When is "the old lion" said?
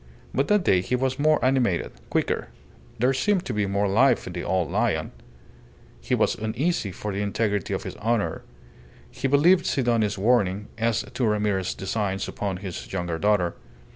4.33-5.11